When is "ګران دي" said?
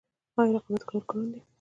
1.09-1.39